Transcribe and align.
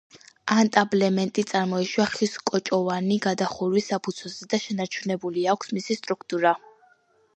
ანტაბლემენტი 0.53 1.43
წარმოიშვა 1.51 2.07
ხის 2.13 2.33
კოჭოვანი 2.51 3.19
გადახურვის 3.27 3.91
საფუძველზე 3.93 4.49
და 4.55 4.61
შენარჩუნებული 4.65 5.45
აქვს 5.57 5.75
მისი 5.81 5.99
სტრუქტურა. 6.03 6.55